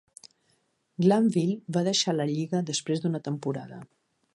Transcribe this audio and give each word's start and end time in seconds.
Glanville 1.05 1.75
va 1.77 1.85
deixar 1.91 2.19
la 2.19 2.29
lliga 2.33 2.67
després 2.71 3.05
d'una 3.05 3.27
temporada. 3.33 3.83